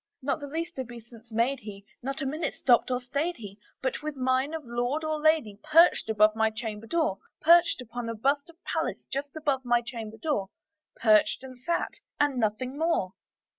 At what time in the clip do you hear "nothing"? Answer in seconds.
12.39-12.79